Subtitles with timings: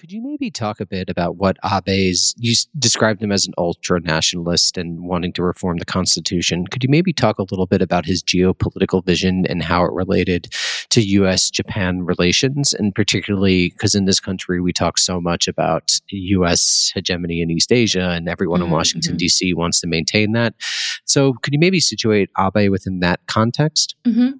[0.00, 4.00] Could you maybe talk a bit about what Abe's, you described him as an ultra
[4.00, 6.66] nationalist and wanting to reform the Constitution.
[6.68, 10.54] Could you maybe talk a little bit about his geopolitical vision and how it related
[10.88, 12.72] to US Japan relations?
[12.72, 17.70] And particularly because in this country, we talk so much about US hegemony in East
[17.70, 18.68] Asia, and everyone mm-hmm.
[18.68, 19.52] in Washington, D.C.
[19.52, 20.54] wants to maintain that.
[21.04, 23.96] So could you maybe situate Abe within that context?
[24.06, 24.30] Mm-hmm.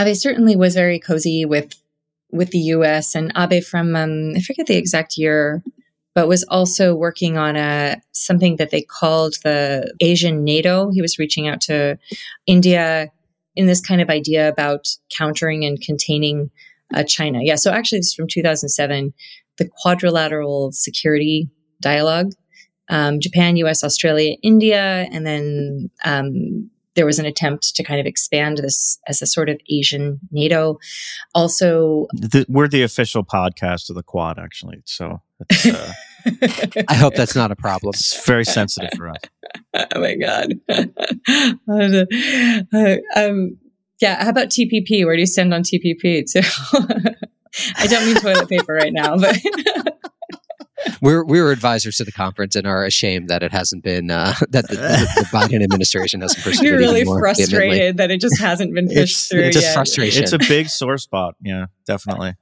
[0.00, 1.74] Abe certainly was very cozy with
[2.30, 5.62] with the US and Abe from, um, I forget the exact year,
[6.14, 10.90] but was also working on a something that they called the Asian NATO.
[10.90, 11.98] He was reaching out to
[12.46, 13.10] India
[13.54, 16.50] in this kind of idea about countering and containing
[16.94, 17.40] uh, China.
[17.42, 19.12] Yeah, so actually, this is from 2007,
[19.58, 21.48] the Quadrilateral Security
[21.80, 22.32] Dialogue.
[22.90, 28.06] Um, Japan, US, Australia, India, and then um, there was an attempt to kind of
[28.06, 30.80] expand this as a sort of Asian NATO.
[31.32, 34.82] Also, the, we're the official podcast of the Quad, actually.
[34.84, 35.92] So uh,
[36.88, 37.90] I hope that's not a problem.
[37.94, 39.16] It's very sensitive for us.
[39.94, 40.54] oh my god.
[40.68, 40.86] Uh,
[43.16, 43.58] um,
[44.00, 44.24] yeah.
[44.24, 45.04] How about TPP?
[45.04, 46.24] Where do you stand on TPP?
[46.32, 46.40] Too.
[47.76, 49.38] I don't mean toilet paper right now, but
[51.00, 54.34] we're we were advisors to the conference and are ashamed that it hasn't been uh,
[54.50, 56.64] that the, the, the, Biden administration hasn't pursued.
[56.64, 59.40] You're really frustrated that it just hasn't been pushed it's, through.
[59.42, 59.74] It's just yet.
[59.74, 60.22] frustration.
[60.22, 61.34] It's a big sore spot.
[61.40, 62.34] Yeah, definitely.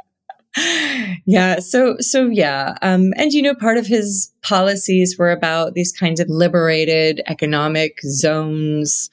[1.26, 1.58] yeah.
[1.58, 2.76] So so yeah.
[2.82, 8.00] Um, and you know, part of his policies were about these kinds of liberated economic
[8.02, 9.10] zones,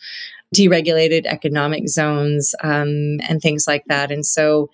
[0.55, 4.11] deregulated economic zones, um, and things like that.
[4.11, 4.69] And so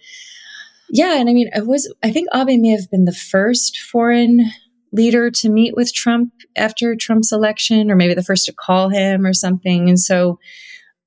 [0.90, 4.46] yeah, and I mean, it was I think Abe may have been the first foreign
[4.92, 9.26] leader to meet with Trump after Trump's election, or maybe the first to call him
[9.26, 9.88] or something.
[9.88, 10.40] And so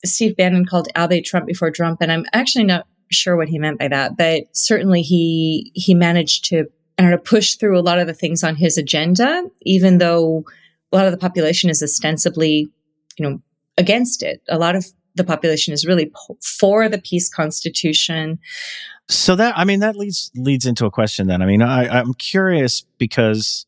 [0.05, 3.79] Steve Bannon called Abe Trump before Trump, and I'm actually not sure what he meant
[3.79, 6.65] by that, but certainly he he managed to
[6.99, 10.45] I don't know push through a lot of the things on his agenda, even though
[10.93, 12.71] a lot of the population is ostensibly,
[13.19, 13.41] you know,
[13.79, 14.43] against it.
[14.49, 16.11] A lot of the population is really
[16.59, 18.39] for the peace constitution.
[19.12, 21.42] So that I mean that leads leads into a question then.
[21.42, 23.67] I mean I, I'm curious because